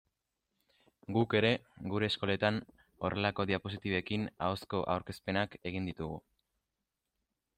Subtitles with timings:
[1.17, 1.51] Guk ere
[1.91, 2.57] gure eskoletan
[3.05, 6.19] horrelako diapositibekin ahozko aurkezpenak egin ditugu.